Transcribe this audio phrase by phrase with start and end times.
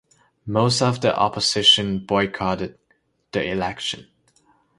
[0.47, 2.79] Most of the opposition boycotted
[3.33, 4.07] the election.